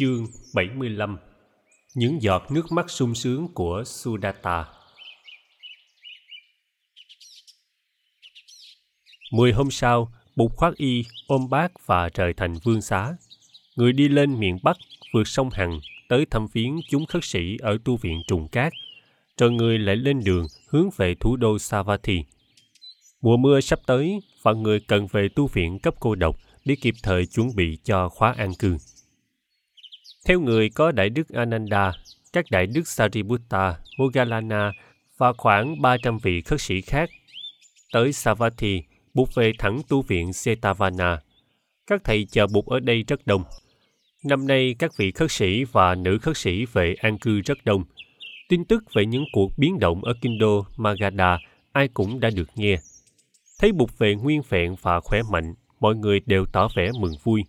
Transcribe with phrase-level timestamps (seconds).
[0.00, 1.18] Chương 75
[1.94, 4.64] Những giọt nước mắt sung sướng của Sudatta
[9.32, 13.16] Mười hôm sau, Bụt khoác y, ôm bác và rời thành vương xá.
[13.76, 14.76] Người đi lên miền Bắc,
[15.14, 18.72] vượt sông Hằng, tới thăm viếng chúng khất sĩ ở tu viện Trùng Cát,
[19.38, 22.24] rồi người lại lên đường hướng về thủ đô Savatthi.
[23.20, 26.94] Mùa mưa sắp tới và người cần về tu viện cấp cô độc để kịp
[27.02, 28.76] thời chuẩn bị cho khóa an cư.
[30.26, 31.92] Theo người có Đại Đức Ananda,
[32.32, 34.72] các Đại Đức Sariputta, Moggallana
[35.18, 37.10] và khoảng 300 vị khất sĩ khác.
[37.92, 38.82] Tới Savatthi,
[39.14, 41.20] Bụt về thẳng tu viện Setavana.
[41.86, 43.42] Các thầy chờ Bụt ở đây rất đông.
[44.24, 47.84] Năm nay, các vị khất sĩ và nữ khất sĩ về an cư rất đông.
[48.48, 51.38] Tin tức về những cuộc biến động ở kinh đô Magadha
[51.72, 52.76] ai cũng đã được nghe.
[53.60, 57.42] Thấy Bụt về nguyên vẹn và khỏe mạnh, mọi người đều tỏ vẻ mừng vui.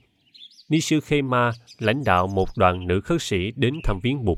[0.72, 4.38] Ni sư Khema lãnh đạo một đoàn nữ khất sĩ đến thăm viếng Bụt.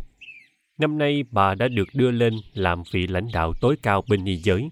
[0.77, 4.35] Năm nay bà đã được đưa lên làm vị lãnh đạo tối cao bên ni
[4.35, 4.69] giới.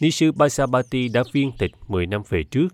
[0.00, 2.68] Ni sư Basabati đã viên tịch 10 năm về trước.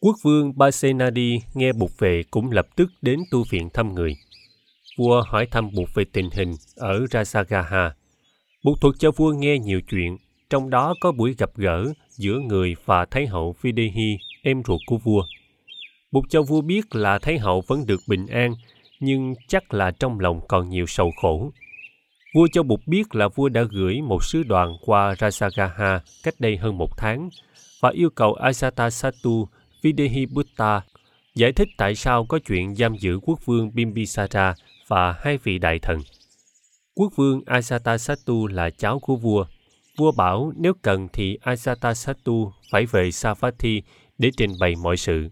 [0.00, 4.16] Quốc vương Basenadi nghe Bụt về cũng lập tức đến tu viện thăm người.
[4.98, 7.94] Vua hỏi thăm Bụt về tình hình ở Rasagaha.
[8.64, 10.16] Bụt thuật cho vua nghe nhiều chuyện,
[10.50, 14.98] trong đó có buổi gặp gỡ giữa người và Thái hậu Videhi, em ruột của
[14.98, 15.22] vua.
[16.12, 18.54] Bục cho vua biết là Thái hậu vẫn được bình an,
[19.00, 21.52] nhưng chắc là trong lòng còn nhiều sầu khổ.
[22.34, 26.56] Vua cho Bụt biết là vua đã gửi một sứ đoàn qua Rasagaha cách đây
[26.56, 27.30] hơn một tháng
[27.80, 29.46] và yêu cầu Ajatasattu
[29.82, 30.80] Videhibutta
[31.34, 34.54] giải thích tại sao có chuyện giam giữ quốc vương Bimbisara
[34.88, 35.98] và hai vị đại thần.
[36.94, 39.44] Quốc vương Ajatasattu là cháu của vua.
[39.96, 43.82] Vua bảo nếu cần thì Ajatasattu phải về Savatthi
[44.18, 45.28] để trình bày mọi sự.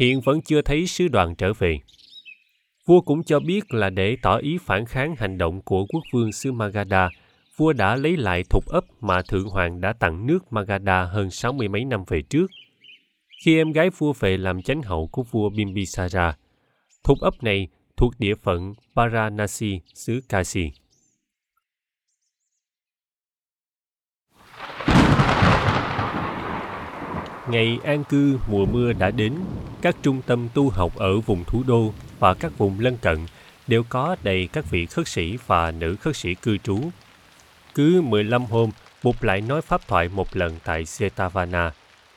[0.00, 1.78] Hiện vẫn chưa thấy sứ đoàn trở về.
[2.86, 6.32] Vua cũng cho biết là để tỏ ý phản kháng hành động của quốc vương
[6.32, 7.10] xứ Magadha,
[7.56, 11.52] vua đã lấy lại thục ấp mà Thượng Hoàng đã tặng nước Magadha hơn sáu
[11.52, 12.46] mươi mấy năm về trước.
[13.44, 16.36] Khi em gái vua về làm chánh hậu của vua Bimbisara,
[17.04, 20.70] thục ấp này thuộc địa phận Paranasi xứ Kashi.
[27.50, 29.34] Ngày an cư mùa mưa đã đến,
[29.82, 33.26] các trung tâm tu học ở vùng thủ đô và các vùng lân cận
[33.66, 36.80] đều có đầy các vị khất sĩ và nữ khất sĩ cư trú.
[37.74, 38.70] Cứ 15 hôm,
[39.02, 41.72] Bụt lại nói pháp thoại một lần tại Setavana,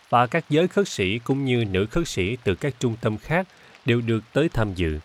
[0.09, 3.47] và các giới khất sĩ cũng như nữ khất sĩ từ các trung tâm khác
[3.85, 5.00] đều được tới tham dự.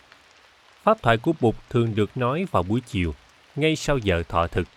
[0.82, 3.14] Pháp thoại của Bụt thường được nói vào buổi chiều,
[3.56, 4.68] ngay sau giờ thọ thực.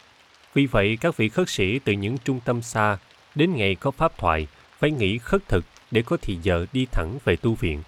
[0.53, 2.97] Vì vậy, các vị khất sĩ từ những trung tâm xa
[3.35, 4.47] đến ngày có pháp thoại
[4.81, 7.84] phải nghỉ khất thực để có thì giờ đi thẳng về tu viện.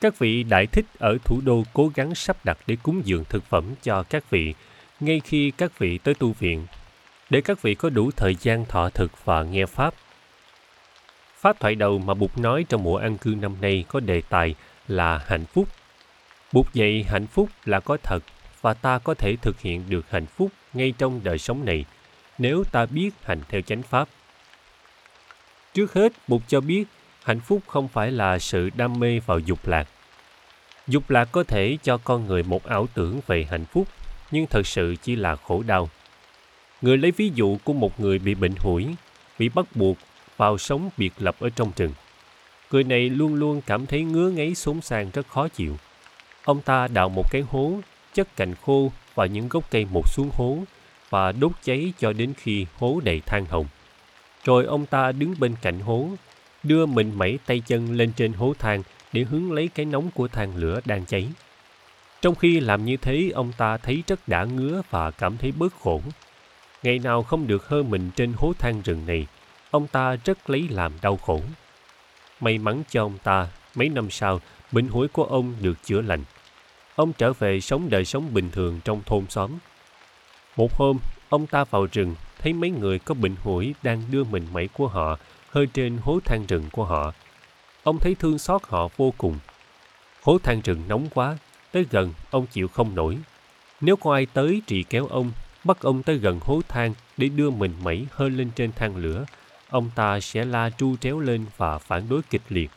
[0.00, 3.44] Các vị đại thích ở thủ đô cố gắng sắp đặt để cúng dường thực
[3.44, 4.54] phẩm cho các vị
[5.00, 6.66] ngay khi các vị tới tu viện,
[7.30, 9.94] để các vị có đủ thời gian thọ thực và nghe Pháp.
[11.38, 14.54] Pháp thoại đầu mà Bụt nói trong mùa an cư năm nay có đề tài
[14.88, 15.68] là hạnh phúc.
[16.52, 18.24] Bụt dạy hạnh phúc là có thật
[18.60, 21.84] và ta có thể thực hiện được hạnh phúc ngay trong đời sống này
[22.38, 24.08] nếu ta biết hành theo chánh pháp.
[25.78, 26.84] Trước hết, Bụt cho biết
[27.24, 29.88] hạnh phúc không phải là sự đam mê vào dục lạc.
[30.88, 33.88] Dục lạc có thể cho con người một ảo tưởng về hạnh phúc,
[34.30, 35.88] nhưng thật sự chỉ là khổ đau.
[36.82, 38.86] Người lấy ví dụ của một người bị bệnh hủi,
[39.38, 39.96] bị bắt buộc
[40.36, 41.92] vào sống biệt lập ở trong rừng.
[42.70, 45.76] Người này luôn luôn cảm thấy ngứa ngáy xốn sang rất khó chịu.
[46.44, 47.80] Ông ta đào một cái hố,
[48.14, 50.58] chất cành khô và những gốc cây một xuống hố
[51.10, 53.66] và đốt cháy cho đến khi hố đầy than hồng.
[54.44, 56.08] Rồi ông ta đứng bên cạnh hố,
[56.62, 58.82] đưa mình mẩy tay chân lên trên hố than
[59.12, 61.28] để hứng lấy cái nóng của than lửa đang cháy.
[62.22, 65.74] Trong khi làm như thế, ông ta thấy rất đã ngứa và cảm thấy bớt
[65.80, 66.02] khổ.
[66.82, 69.26] Ngày nào không được hơ mình trên hố than rừng này,
[69.70, 71.40] ông ta rất lấy làm đau khổ.
[72.40, 74.40] May mắn cho ông ta, mấy năm sau,
[74.72, 76.24] bệnh hối của ông được chữa lành.
[76.94, 79.50] Ông trở về sống đời sống bình thường trong thôn xóm.
[80.56, 80.98] Một hôm,
[81.28, 84.88] ông ta vào rừng, thấy mấy người có bệnh hủi đang đưa mình mẩy của
[84.88, 85.18] họ
[85.50, 87.12] hơi trên hố than rừng của họ.
[87.82, 89.38] Ông thấy thương xót họ vô cùng.
[90.22, 91.38] Hố than rừng nóng quá,
[91.72, 93.18] tới gần ông chịu không nổi.
[93.80, 95.32] Nếu có ai tới trì kéo ông,
[95.64, 99.24] bắt ông tới gần hố than để đưa mình mẩy hơi lên trên than lửa,
[99.68, 102.70] ông ta sẽ la tru tréo lên và phản đối kịch liệt.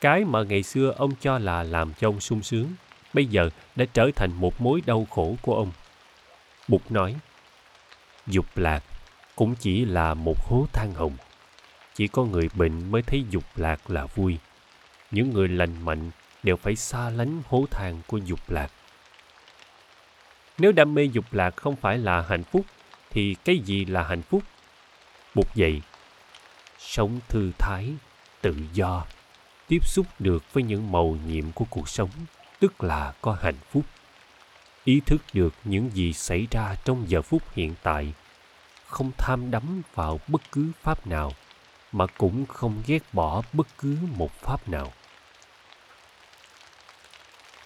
[0.00, 2.72] Cái mà ngày xưa ông cho là làm cho ông sung sướng,
[3.14, 5.72] bây giờ đã trở thành một mối đau khổ của ông.
[6.68, 7.16] Bụt nói,
[8.26, 8.84] dục lạc
[9.36, 11.16] cũng chỉ là một hố than hồng.
[11.94, 14.38] Chỉ có người bệnh mới thấy dục lạc là vui.
[15.10, 16.10] Những người lành mạnh
[16.42, 18.70] đều phải xa lánh hố than của dục lạc.
[20.58, 22.66] Nếu đam mê dục lạc không phải là hạnh phúc,
[23.10, 24.42] thì cái gì là hạnh phúc?
[25.34, 25.82] Buộc dậy,
[26.78, 27.92] sống thư thái,
[28.40, 29.06] tự do,
[29.68, 32.10] tiếp xúc được với những màu nhiệm của cuộc sống,
[32.60, 33.84] tức là có hạnh phúc.
[34.84, 38.12] Ý thức được những gì xảy ra trong giờ phút hiện tại,
[38.86, 41.32] không tham đắm vào bất cứ pháp nào,
[41.92, 44.92] mà cũng không ghét bỏ bất cứ một pháp nào.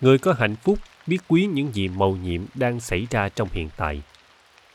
[0.00, 3.70] Người có hạnh phúc biết quý những gì màu nhiệm đang xảy ra trong hiện
[3.76, 4.02] tại.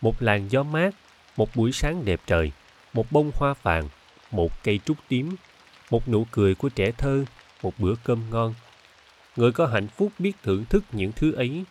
[0.02, 0.96] Một làn gió mát,
[1.38, 2.52] một buổi sáng đẹp trời,
[2.94, 3.90] một bông hoa vàng,
[4.32, 5.36] một cây trúc tím,
[5.90, 7.26] một nụ cười của trẻ thơ,
[7.64, 8.54] một bữa cơm ngon.
[9.36, 11.64] Người có hạnh phúc biết thưởng thức những thứ ấy,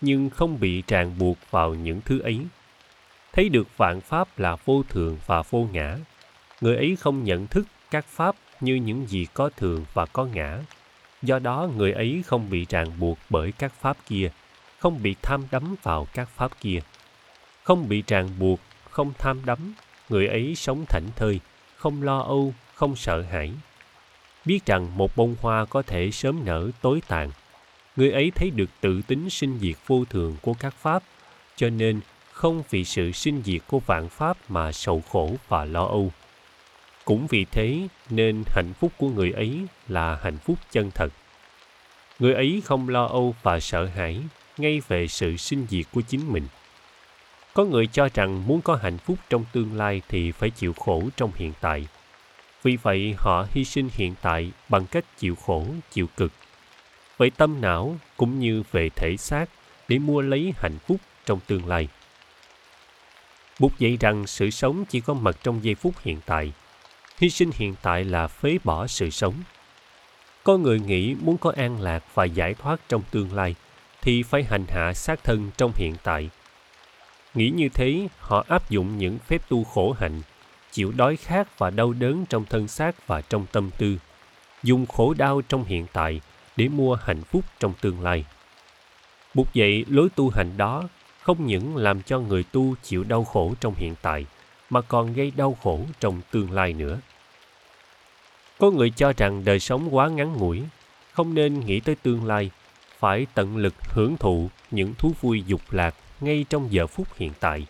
[0.00, 2.40] nhưng không bị ràng buộc vào những thứ ấy.
[3.32, 5.96] Thấy được vạn pháp là vô thường và vô ngã.
[6.60, 10.58] Người ấy không nhận thức các pháp như những gì có thường và có ngã,
[11.22, 14.30] Do đó người ấy không bị ràng buộc bởi các pháp kia,
[14.78, 16.80] không bị tham đắm vào các pháp kia.
[17.62, 18.60] Không bị ràng buộc,
[18.90, 19.74] không tham đắm,
[20.08, 21.40] người ấy sống thảnh thơi,
[21.76, 23.52] không lo âu, không sợ hãi.
[24.44, 27.30] Biết rằng một bông hoa có thể sớm nở tối tàn,
[27.96, 31.02] người ấy thấy được tự tính sinh diệt vô thường của các pháp,
[31.56, 32.00] cho nên
[32.32, 36.12] không vì sự sinh diệt của vạn pháp mà sầu khổ và lo âu.
[37.04, 41.12] Cũng vì thế nên hạnh phúc của người ấy là hạnh phúc chân thật.
[42.18, 44.20] Người ấy không lo âu và sợ hãi
[44.58, 46.46] ngay về sự sinh diệt của chính mình.
[47.54, 51.02] Có người cho rằng muốn có hạnh phúc trong tương lai thì phải chịu khổ
[51.16, 51.86] trong hiện tại.
[52.62, 56.32] Vì vậy họ hy sinh hiện tại bằng cách chịu khổ, chịu cực
[57.18, 59.46] về tâm não cũng như về thể xác
[59.88, 60.96] để mua lấy hạnh phúc
[61.26, 61.88] trong tương lai.
[63.58, 66.52] Bút dạy rằng sự sống chỉ có mặt trong giây phút hiện tại–
[67.18, 69.34] hy sinh hiện tại là phế bỏ sự sống.
[70.44, 73.54] Có người nghĩ muốn có an lạc và giải thoát trong tương lai
[74.02, 76.30] thì phải hành hạ xác thân trong hiện tại.
[77.34, 80.22] Nghĩ như thế, họ áp dụng những phép tu khổ hạnh,
[80.72, 83.98] chịu đói khát và đau đớn trong thân xác và trong tâm tư,
[84.62, 86.20] dùng khổ đau trong hiện tại
[86.56, 88.24] để mua hạnh phúc trong tương lai
[89.34, 90.88] buộc vậy lối tu hành đó
[91.22, 94.26] không những làm cho người tu chịu đau khổ trong hiện tại
[94.70, 97.00] mà còn gây đau khổ trong tương lai nữa.
[98.58, 100.62] Có người cho rằng đời sống quá ngắn ngủi,
[101.12, 102.50] không nên nghĩ tới tương lai,
[102.98, 107.32] phải tận lực hưởng thụ những thú vui dục lạc ngay trong giờ phút hiện
[107.40, 107.66] tại.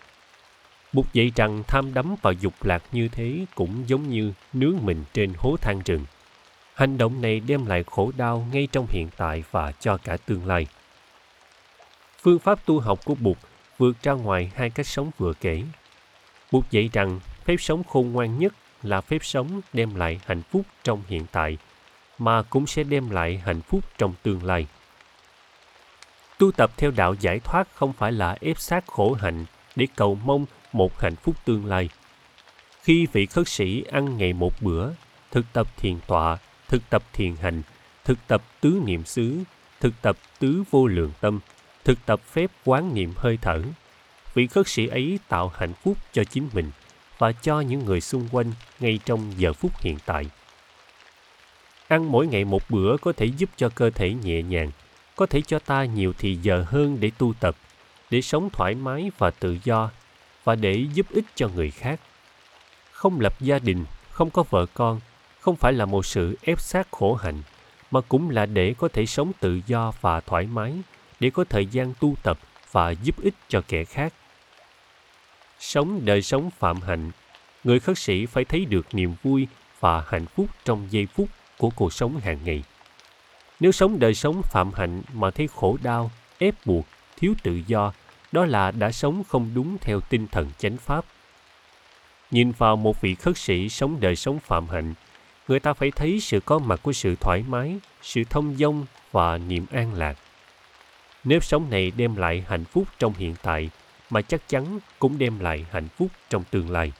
[0.92, 5.04] Bục dậy rằng tham đắm vào dục lạc như thế cũng giống như nướng mình
[5.12, 6.04] trên hố than rừng.
[6.76, 10.46] Hành động này đem lại khổ đau ngay trong hiện tại và cho cả tương
[10.46, 10.66] lai.
[12.22, 13.36] Phương pháp tu học của Bụt
[13.78, 15.62] vượt ra ngoài hai cách sống vừa kể
[16.50, 18.52] bụt dạy rằng phép sống khôn ngoan nhất
[18.82, 21.58] là phép sống đem lại hạnh phúc trong hiện tại,
[22.18, 24.66] mà cũng sẽ đem lại hạnh phúc trong tương lai.
[26.38, 29.44] Tu tập theo đạo giải thoát không phải là ép sát khổ hạnh
[29.76, 31.88] để cầu mong một hạnh phúc tương lai.
[32.82, 34.90] Khi vị khất sĩ ăn ngày một bữa,
[35.30, 36.38] thực tập thiền tọa,
[36.68, 37.62] thực tập thiền hành,
[38.04, 39.38] thực tập tứ niệm xứ,
[39.80, 41.40] thực tập tứ vô lượng tâm,
[41.84, 43.62] thực tập phép quán niệm hơi thở,
[44.34, 46.70] vị khất sĩ ấy tạo hạnh phúc cho chính mình
[47.18, 50.26] và cho những người xung quanh ngay trong giờ phút hiện tại.
[51.88, 54.70] Ăn mỗi ngày một bữa có thể giúp cho cơ thể nhẹ nhàng,
[55.16, 57.56] có thể cho ta nhiều thì giờ hơn để tu tập,
[58.10, 59.90] để sống thoải mái và tự do
[60.44, 62.00] và để giúp ích cho người khác.
[62.92, 65.00] Không lập gia đình, không có vợ con,
[65.46, 67.42] không phải là một sự ép sát khổ hạnh,
[67.90, 70.74] mà cũng là để có thể sống tự do và thoải mái,
[71.20, 72.38] để có thời gian tu tập
[72.72, 74.12] và giúp ích cho kẻ khác.
[75.58, 77.10] Sống đời sống phạm hạnh
[77.64, 79.46] người khất sĩ phải thấy được niềm vui
[79.80, 82.64] và hạnh phúc trong giây phút của cuộc sống hàng ngày.
[83.60, 86.86] Nếu sống đời sống phạm hạnh mà thấy khổ đau ép buộc
[87.16, 87.92] thiếu tự do
[88.32, 91.04] đó là đã sống không đúng theo tinh thần chánh pháp.
[92.30, 94.94] Nhìn vào một vị khất sĩ sống đời sống phạm hạnh
[95.48, 99.38] người ta phải thấy sự có mặt của sự thoải mái sự thông dong và
[99.38, 100.16] niềm an lạc
[101.26, 103.70] nếp sống này đem lại hạnh phúc trong hiện tại
[104.10, 106.92] mà chắc chắn cũng đem lại hạnh phúc trong tương lai.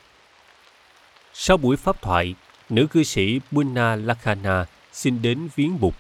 [1.33, 2.35] Sau buổi pháp thoại,
[2.69, 5.95] nữ cư sĩ Bunna Lakhana xin đến viếng Bụt.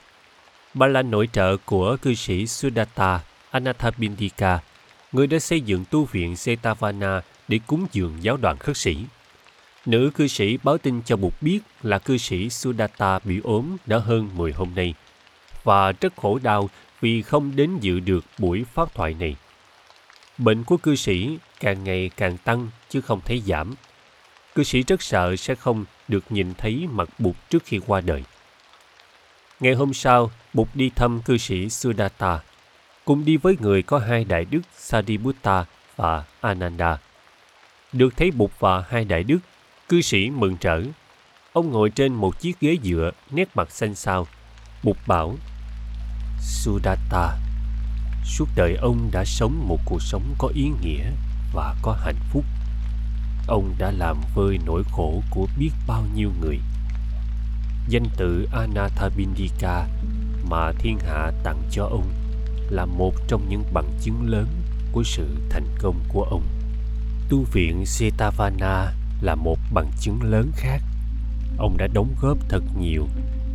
[0.75, 4.61] Bà là nội trợ của cư sĩ Sudatta Anathapindika,
[5.13, 8.97] người đã xây dựng tu viện Setavana để cúng dường giáo đoàn khất sĩ.
[9.87, 13.99] Nữ cư sĩ báo tin cho Bụt biết là cư sĩ Sudatta bị ốm đã
[13.99, 14.95] hơn 10 hôm nay
[15.65, 19.37] và rất khổ đau vì không đến dự được buổi phát thoại này.
[20.39, 23.75] Bệnh của cư sĩ càng ngày càng tăng chứ không thấy giảm.
[24.55, 28.25] Cư sĩ rất sợ sẽ không được nhìn thấy mặt Bụt trước khi qua đời.
[29.61, 32.41] Ngày hôm sau, Bụt đi thăm cư sĩ Sudatta,
[33.05, 35.65] cùng đi với người có hai đại đức Sariputta
[35.97, 36.99] và Ananda.
[37.93, 39.39] Được thấy Bụt và hai đại đức,
[39.89, 40.81] cư sĩ mừng rỡ.
[41.53, 44.27] Ông ngồi trên một chiếc ghế dựa, nét mặt xanh xao.
[44.83, 45.37] Bụt bảo,
[46.41, 47.39] Sudatta,
[48.25, 51.11] suốt đời ông đã sống một cuộc sống có ý nghĩa
[51.53, 52.45] và có hạnh phúc.
[53.49, 56.59] Ông đã làm vơi nỗi khổ của biết bao nhiêu người.
[57.89, 59.89] Danh tự Anathapindika
[60.51, 62.13] mà thiên hạ tặng cho ông
[62.71, 64.47] là một trong những bằng chứng lớn
[64.93, 66.47] của sự thành công của ông.
[67.29, 70.83] Tu viện Setavana là một bằng chứng lớn khác.
[71.59, 73.07] Ông đã đóng góp thật nhiều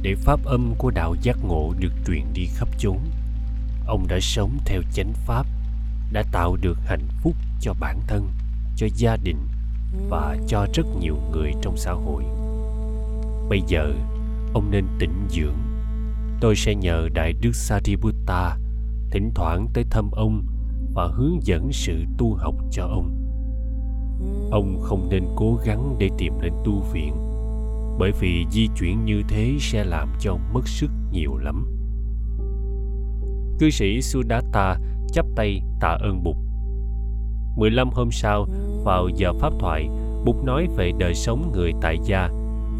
[0.01, 2.97] để pháp âm của đạo giác ngộ được truyền đi khắp chốn.
[3.87, 5.45] Ông đã sống theo chánh pháp,
[6.11, 8.31] đã tạo được hạnh phúc cho bản thân,
[8.75, 9.47] cho gia đình
[10.09, 12.23] và cho rất nhiều người trong xã hội.
[13.49, 13.93] Bây giờ,
[14.53, 15.57] ông nên tĩnh dưỡng.
[16.41, 18.57] Tôi sẽ nhờ Đại Đức Sariputta
[19.11, 20.45] thỉnh thoảng tới thăm ông
[20.93, 23.20] và hướng dẫn sự tu học cho ông.
[24.51, 27.31] Ông không nên cố gắng để tìm lên tu viện
[28.01, 31.65] bởi vì di chuyển như thế sẽ làm cho ông mất sức nhiều lắm.
[33.59, 34.77] Cư sĩ Sudatta
[35.13, 36.35] chắp tay tạ ơn Bụt.
[37.57, 38.47] 15 hôm sau,
[38.83, 39.89] vào giờ pháp thoại,
[40.25, 42.29] Bụt nói về đời sống người tại gia,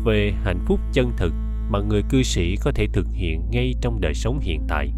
[0.05, 1.33] về hạnh phúc chân thực
[1.69, 4.91] mà người cư sĩ có thể thực hiện ngay trong đời sống hiện tại.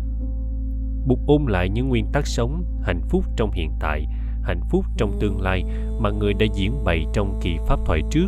[1.07, 4.05] Bụt ôn lại những nguyên tắc sống, hạnh phúc trong hiện tại,
[4.43, 5.63] hạnh phúc trong tương lai
[5.99, 8.27] mà người đã diễn bày trong kỳ pháp thoại trước,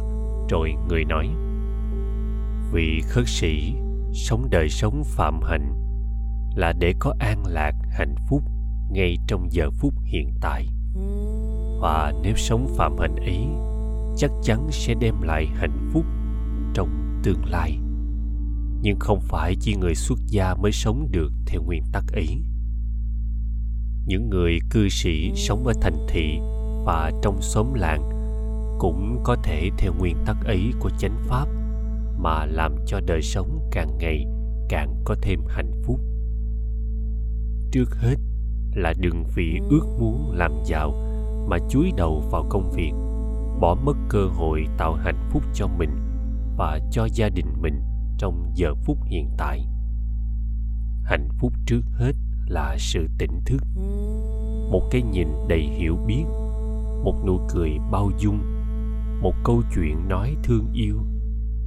[0.50, 1.30] rồi người nói–
[2.76, 3.74] vị khất sĩ
[4.14, 5.74] sống đời sống phạm hạnh
[6.56, 8.44] là để có an lạc hạnh phúc
[8.92, 10.68] ngay trong giờ phút hiện tại.
[11.82, 13.48] Và nếu sống phạm hạnh ấy
[14.18, 16.06] chắc chắn sẽ đem lại hạnh phúc
[16.74, 17.78] trong tương lai.
[18.82, 22.28] Nhưng không phải chỉ người xuất gia mới sống được theo nguyên tắc ấy
[24.06, 26.40] những người cư sĩ sống ở thành thị
[26.86, 28.10] và trong xóm làng
[28.80, 31.46] cũng có thể theo nguyên tắc ấy của chánh pháp
[32.18, 34.26] mà làm cho đời sống càng ngày
[34.70, 36.00] càng có thêm hạnh phúc.
[37.72, 38.16] Trước hết
[38.76, 40.92] là đừng vì ước muốn làm giàu
[41.50, 42.92] mà chúi đầu vào công việc,
[43.60, 45.90] bỏ mất cơ hội tạo hạnh phúc cho mình
[46.58, 47.82] và cho gia đình mình
[48.18, 49.60] trong giờ phút hiện tại.
[51.04, 52.12] Hạnh phúc trước hết
[52.48, 53.64] là sự tỉnh thức.
[54.72, 56.24] Một cái nhìn đầy hiểu biết,
[57.04, 58.40] một nụ cười bao dung,
[59.22, 60.98] một câu chuyện nói thương yêu,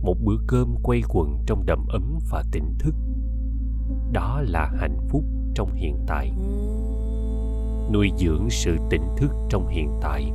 [0.03, 2.95] một bữa cơm quay quần trong đầm ấm và tỉnh thức.
[4.13, 6.33] Đó là hạnh phúc trong hiện tại.
[7.93, 10.33] Nuôi dưỡng sự tỉnh thức trong hiện tại,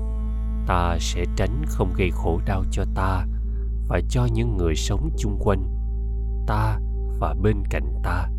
[0.68, 3.28] ta sẽ tránh không gây khổ đau cho ta
[3.88, 5.64] và cho những người sống chung quanh,
[6.48, 6.80] ta
[7.20, 8.33] và bên cạnh ta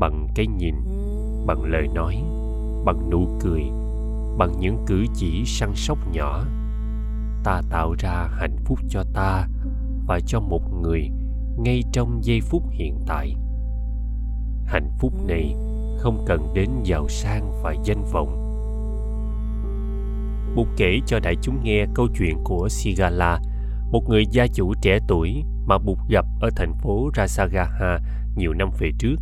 [0.00, 0.74] bằng cái nhìn
[1.46, 2.16] bằng lời nói
[2.84, 3.62] bằng nụ cười
[4.38, 6.44] bằng những cử chỉ săn sóc nhỏ.
[7.44, 9.46] Ta tạo ra hạnh phúc cho ta
[10.06, 11.10] và cho một người
[11.58, 13.34] ngay trong giây phút hiện tại.
[14.64, 15.54] Hạnh phúc này
[15.98, 18.36] không cần đến giàu sang và danh vọng.
[20.56, 23.40] Bụt kể cho đại chúng nghe câu chuyện của Sigala,
[23.92, 27.98] một người gia chủ trẻ tuổi mà Bụt gặp ở thành phố Rasagaha
[28.36, 29.16] nhiều năm về trước.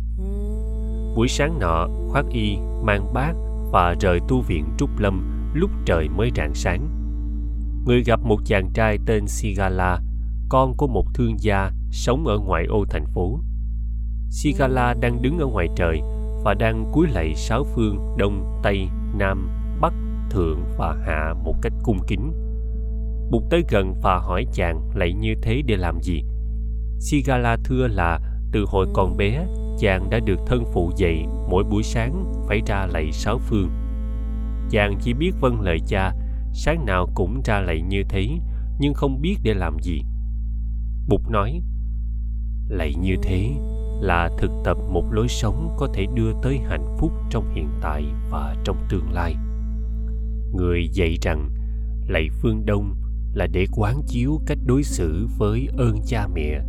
[1.15, 3.33] Buổi sáng nọ, khoác y, mang bát
[3.71, 6.87] và rời tu viện Trúc Lâm lúc trời mới rạng sáng.
[7.85, 9.99] Người gặp một chàng trai tên Sigala
[10.49, 13.39] con của một thương gia sống ở ngoại ô thành phố.
[14.29, 16.01] Sigala đang đứng ở ngoài trời
[16.43, 18.87] và đang cúi lạy sáu phương đông, tây,
[19.17, 19.49] nam,
[19.81, 19.93] bắc,
[20.29, 22.31] thượng và hạ một cách cung kính.
[23.31, 26.23] Bụt tới gần và hỏi chàng lạy như thế để làm gì?
[26.99, 28.19] Sigala thưa là
[28.51, 29.45] từ hồi còn bé,
[29.79, 33.69] chàng đã được thân phụ dạy mỗi buổi sáng phải ra lạy sáu phương.
[34.69, 36.13] Chàng chỉ biết vâng lời cha,
[36.53, 38.27] sáng nào cũng ra lạy như thế,
[38.79, 40.01] nhưng không biết để làm gì.
[41.07, 41.61] Bụt nói,
[42.69, 43.49] lạy như thế
[44.01, 48.03] là thực tập một lối sống có thể đưa tới hạnh phúc trong hiện tại
[48.29, 49.35] và trong tương lai.
[50.53, 51.49] Người dạy rằng
[52.07, 52.95] lạy phương Đông
[53.33, 56.61] là để quán chiếu cách đối xử với ơn cha mẹ.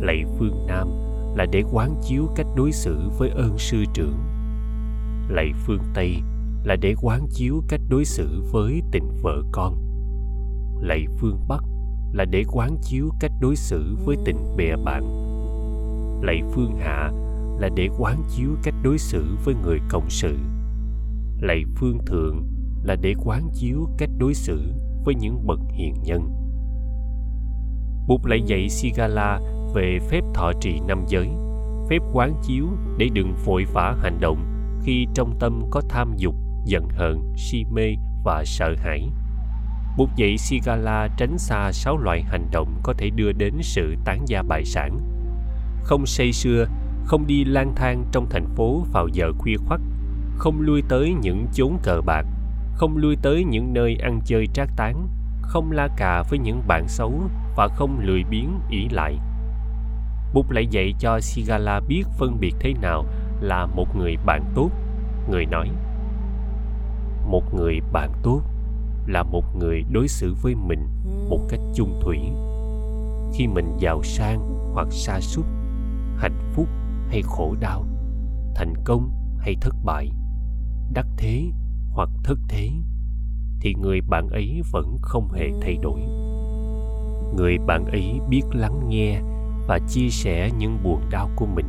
[0.00, 0.88] Lạy phương Nam,
[1.36, 4.18] là để quán chiếu cách đối xử với ơn sư trưởng.
[5.28, 6.14] Lạy phương Tây,
[6.64, 9.74] là để quán chiếu cách đối xử với tình vợ con.
[10.80, 11.64] Lạy phương Bắc,
[12.12, 15.22] là để quán chiếu cách đối xử với tình bè bạn
[16.22, 17.10] lạy phương hạ,
[17.58, 20.36] là để quán chiếu cách đối xử với người cộng sự
[21.40, 22.46] lạy phương thượng,
[22.82, 24.72] là để quán chiếu cách đối xử
[25.04, 26.30] với những bậc hiền nhân
[28.08, 29.40] bụt lại dạy sigala
[29.74, 31.28] về phép thọ trì năm giới
[31.90, 32.66] phép quán chiếu
[32.98, 34.44] để đừng vội vã hành động
[34.84, 39.08] khi trong tâm có tham dục giận hờn si mê và sợ hãi
[39.96, 44.24] Buộc dạy Sigala tránh xa sáu loại hành động có thể đưa đến sự tán
[44.26, 45.00] gia bại sản.
[45.82, 46.66] Không say sưa,
[47.04, 49.80] không đi lang thang trong thành phố vào giờ khuya khoắt,
[50.36, 52.26] không lui tới những chốn cờ bạc,
[52.74, 55.08] không lui tới những nơi ăn chơi trác tán,
[55.42, 57.12] không la cà với những bạn xấu
[57.56, 59.18] và không lười biếng ỷ lại.
[60.34, 63.04] Bụt lại dạy cho Sigala biết phân biệt thế nào
[63.40, 64.70] là một người bạn tốt.
[65.30, 65.68] Người nói,
[67.26, 68.42] một người bạn tốt
[69.06, 70.88] là một người đối xử với mình
[71.28, 72.18] một cách chung thủy
[73.32, 74.40] khi mình giàu sang
[74.74, 75.44] hoặc sa sút
[76.16, 76.68] hạnh phúc
[77.08, 77.84] hay khổ đau
[78.54, 80.10] thành công hay thất bại
[80.94, 81.50] đắc thế
[81.90, 82.70] hoặc thất thế
[83.60, 86.00] thì người bạn ấy vẫn không hề thay đổi
[87.36, 89.20] người bạn ấy biết lắng nghe
[89.66, 91.66] và chia sẻ những buồn đau của mình.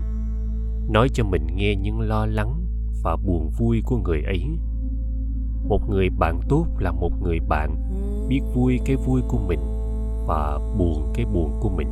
[0.90, 2.66] Nói cho mình nghe những lo lắng
[3.04, 4.46] và buồn vui của người ấy.
[5.68, 7.76] Một người bạn tốt là một người bạn
[8.30, 9.60] biết vui cái vui của mình
[10.28, 11.88] và buồn cái buồn của mình.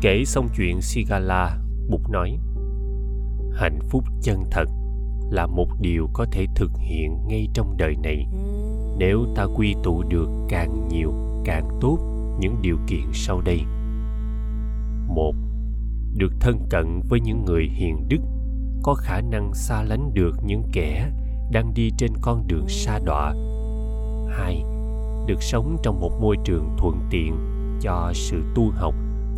[0.00, 1.58] Kể xong chuyện, sigala
[1.90, 2.38] bụt nói,
[3.52, 4.68] hạnh phúc chân thật
[5.30, 8.26] là một điều có thể thực hiện ngay trong đời này.
[8.98, 11.12] Nếu ta quy tụ được càng nhiều
[11.44, 11.98] càng tốt
[12.40, 13.60] những điều kiện sau đây
[15.08, 15.34] một,
[16.14, 18.20] được thân cận với những người hiền đức,
[18.82, 21.10] có khả năng xa lánh được những kẻ
[21.52, 23.34] đang đi trên con đường xa đọa.
[24.30, 24.62] Hai,
[25.26, 27.34] được sống trong một môi trường thuận tiện
[27.80, 28.94] cho sự tu học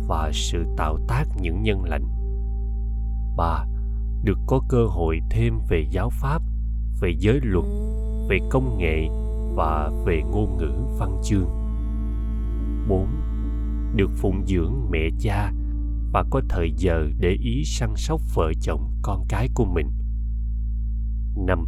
[0.07, 2.05] và sự tạo tác những nhân lành.
[3.37, 3.65] Ba,
[4.23, 6.41] được có cơ hội thêm về giáo pháp,
[7.01, 7.65] về giới luật,
[8.29, 9.07] về công nghệ
[9.55, 11.49] và về ngôn ngữ văn chương.
[12.87, 13.07] Bốn,
[13.95, 15.51] được phụng dưỡng mẹ cha
[16.13, 19.91] và có thời giờ để ý săn sóc vợ chồng con cái của mình.
[21.35, 21.67] Năm,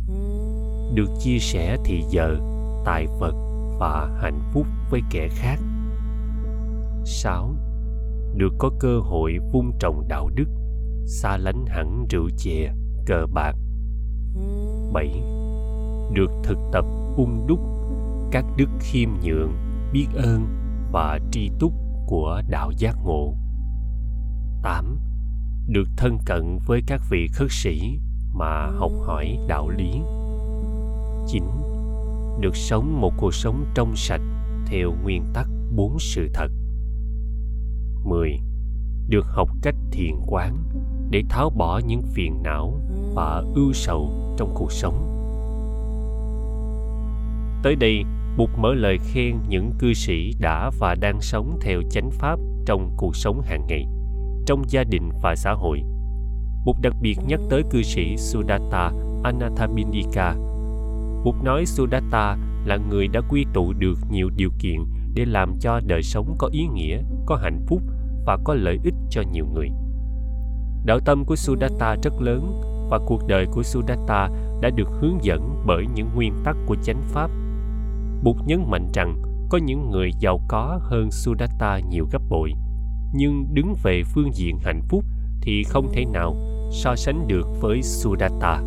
[0.95, 2.38] được chia sẻ thì giờ,
[2.86, 3.34] tài vật
[3.79, 5.60] và hạnh phúc với kẻ khác.
[7.06, 7.56] Sáu,
[8.36, 10.47] được có cơ hội vun trồng đạo đức,
[11.06, 12.73] xa lánh hẳn rượu chè,
[13.06, 13.56] cờ bạc.
[14.93, 15.21] Bảy,
[16.13, 16.86] được thực tập
[17.17, 17.60] ung đúc
[18.32, 19.53] các đức khiêm nhượng,
[19.93, 20.47] biết ơn
[20.91, 21.73] và tri túc
[22.08, 23.36] của đạo giác ngộ
[24.63, 24.99] tám
[25.67, 27.99] được thân cận với các vị khất sĩ
[28.34, 29.91] mà học hỏi đạo lý
[31.28, 31.43] 9.
[32.39, 34.21] Được sống một cuộc sống trong sạch
[34.67, 36.52] theo nguyên tắc bốn sự thật.
[38.04, 38.39] 10.
[39.10, 40.58] Được học cách thiền quán
[41.10, 42.82] để tháo bỏ những phiền não
[43.13, 45.10] và ưu sầu trong cuộc sống.
[47.63, 48.04] Tới đây,
[48.38, 52.93] Bụt mở lời khen những cư sĩ đã và đang sống theo chánh pháp trong
[52.97, 53.86] cuộc sống hàng ngày,
[54.45, 55.82] trong gia đình và xã hội.
[56.65, 58.91] Mục đặc biệt nhắc tới cư sĩ Sudatta
[59.23, 60.36] Anathapindika
[61.23, 64.79] Mục nói Sudatta là người đã quy tụ được nhiều điều kiện
[65.13, 67.82] để làm cho đời sống có ý nghĩa, có hạnh phúc
[68.25, 69.69] và có lợi ích cho nhiều người.
[70.86, 74.29] Đạo tâm của Sudatta rất lớn và cuộc đời của Sudatta
[74.62, 77.29] đã được hướng dẫn bởi những nguyên tắc của chánh pháp.
[78.23, 82.53] Bụt nhấn mạnh rằng có những người giàu có hơn Sudatta nhiều gấp bội,
[83.13, 85.04] nhưng đứng về phương diện hạnh phúc
[85.41, 86.36] thì không thể nào
[86.71, 88.62] so sánh được với Sudatta.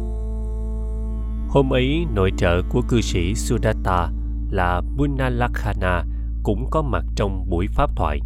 [1.49, 4.11] Hôm ấy, nội trợ của cư sĩ Sudatta
[4.51, 6.05] là Munalakhana
[6.43, 8.21] cũng có mặt trong buổi pháp thoại.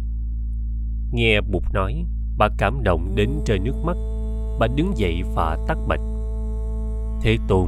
[1.11, 2.05] Nghe Bụt nói,
[2.37, 3.97] bà cảm động đến rơi nước mắt.
[4.59, 5.99] Bà đứng dậy và tắt bạch.
[7.21, 7.67] Thế Tôn,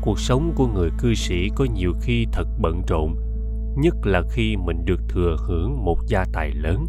[0.00, 3.16] cuộc sống của người cư sĩ có nhiều khi thật bận rộn,
[3.76, 6.86] nhất là khi mình được thừa hưởng một gia tài lớn.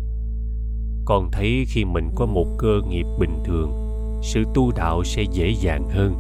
[1.06, 3.72] Còn thấy khi mình có một cơ nghiệp bình thường,
[4.24, 6.16] sự tu đạo sẽ dễ dàng hơn.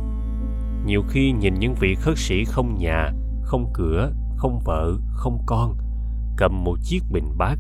[0.86, 3.12] Nhiều khi nhìn những vị khất sĩ không nhà
[3.44, 5.76] không cửa không vợ không con
[6.38, 7.60] cầm một chiếc bình bát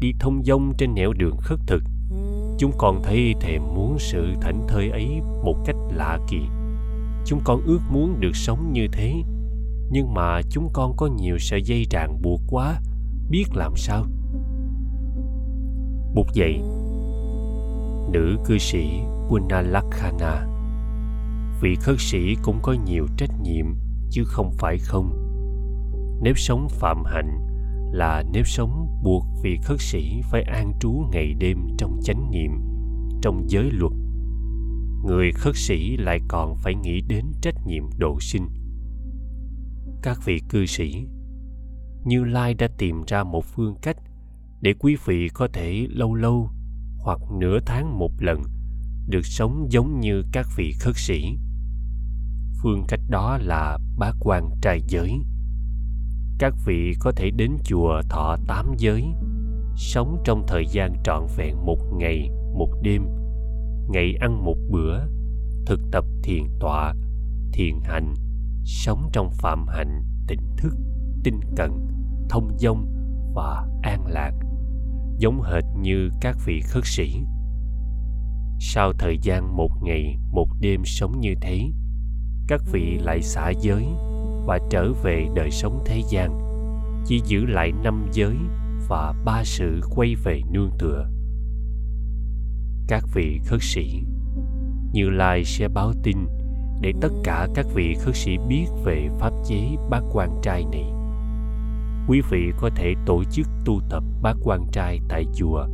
[0.00, 1.82] đi thông dong trên nẻo đường khất thực.
[2.58, 6.40] Chúng con thấy thèm muốn sự thảnh thơi ấy một cách lạ kỳ.
[7.24, 9.22] Chúng con ước muốn được sống như thế
[9.90, 12.80] nhưng mà chúng con có nhiều sợi dây ràng buộc quá
[13.30, 14.04] biết làm sao?
[16.14, 16.60] Bục dậy
[18.12, 20.46] nữ cư sĩ Punalakhana.
[21.60, 23.66] Vị khất sĩ cũng có nhiều trách nhiệm,
[24.10, 25.10] chứ không phải không.
[26.22, 27.38] Nếp sống phạm hạnh
[27.92, 32.50] là nếp sống buộc vị khất sĩ phải an trú ngày đêm trong chánh niệm,
[33.22, 33.92] trong giới luật.
[35.04, 38.48] Người khất sĩ lại còn phải nghĩ đến trách nhiệm độ sinh.
[40.02, 41.06] Các vị cư sĩ,
[42.04, 43.96] như lai đã tìm ra một phương cách
[44.62, 46.50] để quý vị có thể lâu lâu
[46.98, 48.42] hoặc nửa tháng một lần
[49.08, 51.38] được sống giống như các vị khất sĩ.
[52.62, 55.12] Phương cách đó là bác quan trai giới.
[56.38, 59.04] Các vị có thể đến chùa thọ tám giới,
[59.76, 63.02] sống trong thời gian trọn vẹn một ngày, một đêm,
[63.88, 64.98] ngày ăn một bữa,
[65.66, 66.94] thực tập thiền tọa,
[67.52, 68.14] thiền hành,
[68.64, 70.76] sống trong phạm hạnh, tỉnh thức,
[71.24, 71.70] tinh cận
[72.28, 72.86] thông dong
[73.34, 74.32] và an lạc
[75.22, 77.20] giống hệt như các vị khất sĩ.
[78.58, 81.60] Sau thời gian một ngày, một đêm sống như thế,
[82.48, 83.84] các vị lại xả giới
[84.46, 86.40] và trở về đời sống thế gian,
[87.06, 88.36] chỉ giữ lại năm giới
[88.88, 91.06] và ba sự quay về nương tựa.
[92.88, 94.02] Các vị khất sĩ,
[94.92, 96.16] như lai sẽ báo tin
[96.80, 101.01] để tất cả các vị khất sĩ biết về pháp chế bát quan trai này
[102.08, 105.66] quý vị có thể tổ chức tu tập bát quan trai tại chùa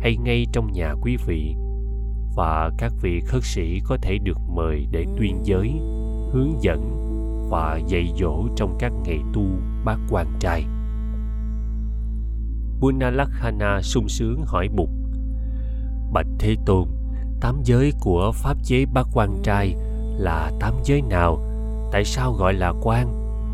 [0.00, 1.54] hay ngay trong nhà quý vị
[2.36, 5.70] và các vị khất sĩ có thể được mời để tuyên giới,
[6.32, 6.98] hướng dẫn
[7.50, 9.44] và dạy dỗ trong các ngày tu
[9.84, 10.64] bát quan trai
[12.80, 14.88] Punalakhana sung sướng hỏi Bụt,
[16.12, 16.88] Bạch Thế Tôn,
[17.40, 19.74] Tám giới của Pháp chế bát quan trai
[20.18, 21.38] là tám giới nào?
[21.92, 23.06] Tại sao gọi là quan?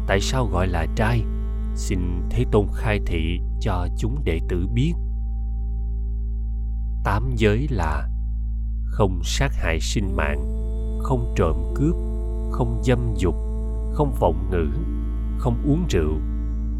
[0.06, 1.22] Tại sao gọi là trai?
[1.78, 1.98] Xin
[2.30, 4.92] Thế Tôn khai thị cho chúng đệ tử biết.
[7.04, 8.08] Tám giới là
[8.84, 10.38] không sát hại sinh mạng,
[11.02, 11.94] không trộm cướp,
[12.50, 13.34] không dâm dục,
[13.92, 14.66] không vọng ngữ,
[15.38, 16.12] không uống rượu,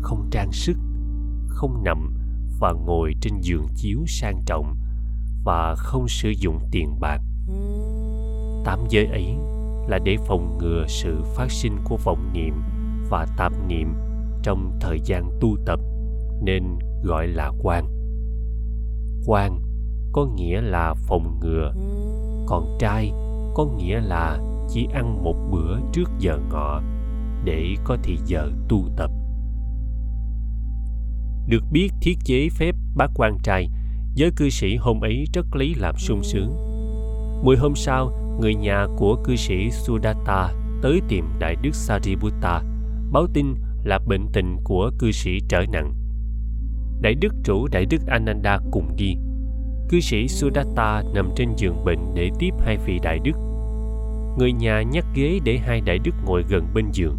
[0.02, 0.76] không trang sức,
[1.48, 2.14] không nằm
[2.60, 4.76] và ngồi trên giường chiếu sang trọng
[5.44, 7.20] và không sử dụng tiền bạc.
[8.64, 9.36] Tám giới ấy
[9.88, 12.54] là để phòng ngừa sự phát sinh của vọng niệm
[13.10, 14.07] và tạp niệm
[14.48, 15.80] trong thời gian tu tập
[16.42, 16.62] nên
[17.02, 17.84] gọi là quan.
[19.26, 19.60] Quan
[20.12, 21.72] có nghĩa là phòng ngừa,
[22.46, 23.12] còn trai
[23.54, 26.80] có nghĩa là chỉ ăn một bữa trước giờ ngọ
[27.44, 29.10] để có thì giờ tu tập.
[31.48, 33.68] Được biết thiết chế phép bác quan trai,
[34.14, 36.56] giới cư sĩ hôm ấy rất lý làm sung sướng.
[37.44, 42.62] Mười hôm sau, người nhà của cư sĩ Sudatta tới tìm Đại Đức Sariputta,
[43.12, 43.54] báo tin
[43.88, 45.94] là bệnh tình của cư sĩ trở nặng.
[47.00, 49.14] Đại Đức chủ Đại Đức Ananda cùng đi.
[49.88, 53.32] Cư sĩ Sudatta nằm trên giường bệnh để tiếp hai vị Đại Đức.
[54.38, 57.16] Người nhà nhắc ghế để hai Đại Đức ngồi gần bên giường.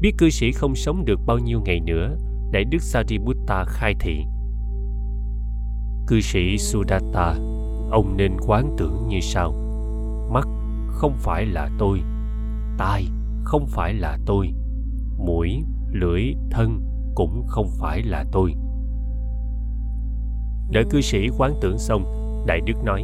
[0.00, 2.16] Biết cư sĩ không sống được bao nhiêu ngày nữa,
[2.52, 4.24] Đại Đức Sariputta khai thị.
[6.06, 7.34] Cư sĩ Sudatta,
[7.90, 9.52] ông nên quán tưởng như sau.
[10.32, 10.48] Mắt
[10.88, 12.00] không phải là tôi,
[12.78, 13.04] tai
[13.44, 14.54] không phải là tôi,
[15.26, 16.80] mũi, lưỡi, thân
[17.14, 18.54] cũng không phải là tôi.
[20.70, 22.04] Đợi cư sĩ quán tưởng xong,
[22.46, 23.02] Đại Đức nói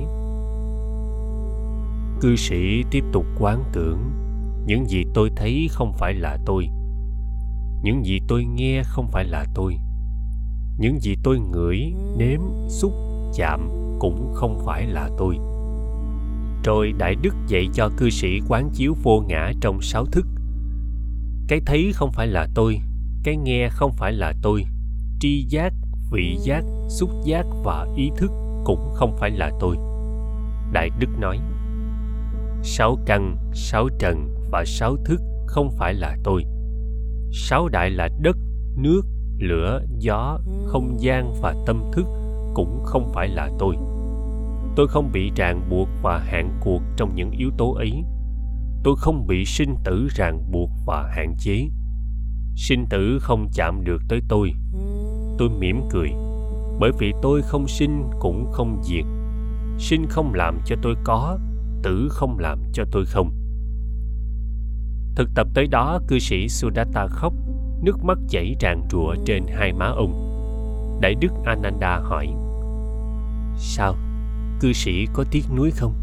[2.21, 3.99] Cư sĩ tiếp tục quán tưởng
[4.67, 6.71] Những gì tôi thấy không phải là tôi
[7.83, 9.77] những gì tôi nghe không phải là tôi
[10.79, 12.93] những gì tôi ngửi nếm xúc
[13.35, 15.37] chạm cũng không phải là tôi
[16.65, 20.27] rồi đại đức dạy cho cư sĩ quán chiếu vô ngã trong sáu thức
[21.51, 22.81] cái thấy không phải là tôi,
[23.25, 24.65] cái nghe không phải là tôi.
[25.21, 25.73] Tri giác,
[26.11, 28.31] vị giác, xúc giác và ý thức
[28.65, 29.77] cũng không phải là tôi.
[30.73, 31.39] Đại đức nói,
[32.63, 36.45] sáu căn, sáu trần và sáu thức không phải là tôi.
[37.33, 38.37] Sáu đại là đất,
[38.77, 39.03] nước,
[39.39, 42.07] lửa, gió, không gian và tâm thức
[42.55, 43.77] cũng không phải là tôi.
[44.77, 47.93] Tôi không bị ràng buộc và hạn cuộc trong những yếu tố ấy
[48.85, 51.69] tôi không bị sinh tử ràng buộc và hạn chế
[52.57, 54.53] sinh tử không chạm được tới tôi
[55.38, 56.11] tôi mỉm cười
[56.81, 59.05] bởi vì tôi không sinh cũng không diệt
[59.79, 61.38] sinh không làm cho tôi có
[61.83, 63.40] tử không làm cho tôi không
[65.16, 67.33] Thực tập tới đó, cư sĩ Sudatta khóc,
[67.83, 70.12] nước mắt chảy tràn rụa trên hai má ông.
[71.03, 72.27] Đại đức Ananda hỏi,
[73.57, 73.95] Sao?
[74.61, 75.95] Cư sĩ có tiếc nuối không?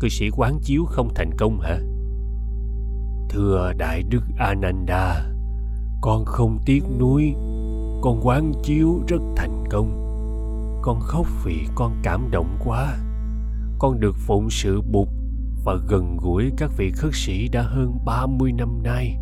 [0.00, 1.78] Cư sĩ quán chiếu không thành công hả?
[3.32, 5.26] Thưa Đại đức Ananda,
[6.00, 7.34] con không tiếc nuối,
[8.02, 9.90] con quán chiếu rất thành công.
[10.82, 12.96] Con khóc vì con cảm động quá.
[13.78, 15.08] Con được phụng sự Bụt
[15.64, 19.16] và gần gũi các vị khất sĩ đã hơn 30 năm nay.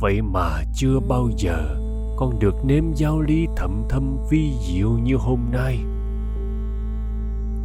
[0.00, 1.76] Vậy mà chưa bao giờ
[2.16, 5.78] con được nếm giáo lý thậm thâm vi diệu như hôm nay.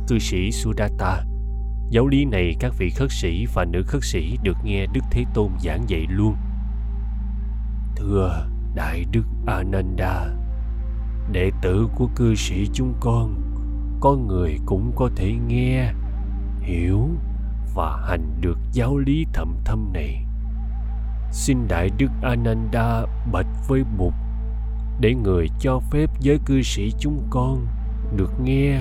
[0.07, 1.23] Cư sĩ Sudatta,
[1.91, 5.25] giáo lý này các vị khất sĩ và nữ khất sĩ được nghe Đức Thế
[5.33, 6.35] Tôn giảng dạy luôn.
[7.95, 10.25] Thưa Đại Đức Ananda,
[11.31, 13.41] đệ tử của cư sĩ chúng con,
[13.99, 15.93] có người cũng có thể nghe
[16.61, 17.09] hiểu
[17.75, 20.25] và hành được giáo lý thậm thâm này
[21.31, 24.13] xin đại đức ananda bạch với bụt
[24.99, 27.67] để người cho phép giới cư sĩ chúng con
[28.15, 28.79] được nghe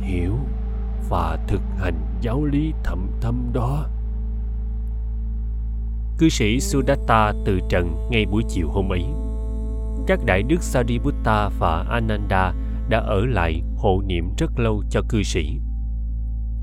[0.00, 0.38] hiểu
[1.08, 3.86] và thực hành giáo lý thậm thâm đó
[6.18, 9.04] cư sĩ Sudatta từ trần ngay buổi chiều hôm ấy.
[10.06, 12.52] Các đại đức Sariputta và Ananda
[12.88, 15.60] đã ở lại hộ niệm rất lâu cho cư sĩ.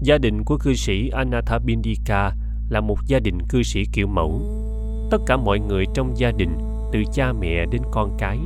[0.02, 2.32] Gia đình của cư sĩ Anathabindika
[2.69, 4.41] là một gia đình cư sĩ kiểu mẫu.
[5.12, 6.58] Tất cả mọi người trong gia đình,
[6.93, 8.39] từ cha mẹ đến con cái,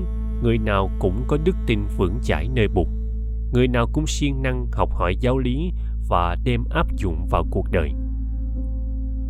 [0.43, 2.87] người nào cũng có đức tin vững chãi nơi Bụt.
[3.53, 5.71] Người nào cũng siêng năng học hỏi giáo lý
[6.09, 7.91] và đem áp dụng vào cuộc đời.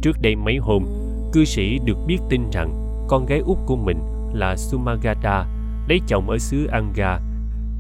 [0.02, 0.84] Trước đây mấy hôm,
[1.34, 4.00] cư sĩ được biết tin rằng con gái út của mình
[4.34, 5.46] là Sumagata
[5.88, 7.20] lấy chồng ở xứ Anga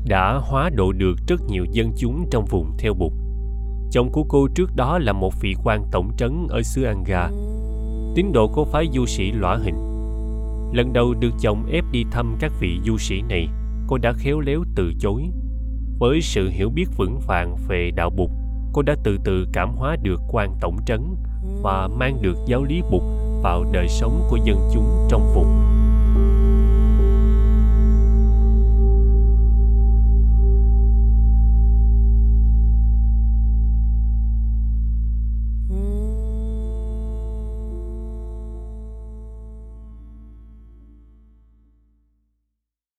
[0.05, 3.11] đã hóa độ được rất nhiều dân chúng trong vùng theo Bụt.
[3.91, 7.29] Chồng của cô trước đó là một vị quan tổng trấn ở xứ Anga.
[8.15, 9.75] Tín đồ của phái du sĩ lõa hình.
[10.73, 13.47] Lần đầu được chồng ép đi thăm các vị du sĩ này,
[13.87, 15.29] cô đã khéo léo từ chối.
[15.99, 18.29] Với sự hiểu biết vững vàng về đạo Bụt,
[18.73, 21.15] cô đã từ từ cảm hóa được quan tổng trấn
[21.61, 23.01] và mang được giáo lý Bụt
[23.43, 25.78] vào đời sống của dân chúng trong vùng.